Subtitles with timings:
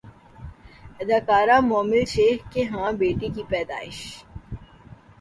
[1.01, 3.97] اداکارہ مومل شیخ کے ہاں بیٹی کی پیدائش